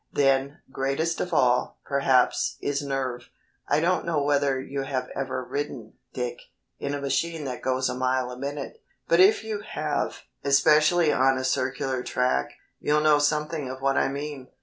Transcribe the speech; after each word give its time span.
Then, 0.11 0.61
greatest 0.71 1.21
of 1.21 1.31
all, 1.31 1.77
perhaps, 1.85 2.57
is 2.59 2.81
nerve. 2.81 3.29
I 3.67 3.79
don't 3.79 4.03
know 4.03 4.23
whether 4.23 4.59
you 4.59 4.81
have 4.81 5.09
ever 5.15 5.43
ridden, 5.43 5.93
Dick, 6.11 6.39
in 6.79 6.95
a 6.95 6.99
machine 6.99 7.43
that 7.45 7.61
goes 7.61 7.87
a 7.87 7.93
mile 7.93 8.31
a 8.31 8.35
minute, 8.35 8.81
but 9.07 9.19
if 9.19 9.43
you 9.43 9.59
have, 9.59 10.23
especially 10.43 11.13
on 11.13 11.37
a 11.37 11.43
circular 11.43 12.01
track, 12.01 12.49
you'll 12.79 13.01
know 13.01 13.19
something 13.19 13.69
of 13.69 13.83
what 13.83 13.95
I 13.95 14.07
mean. 14.07 14.47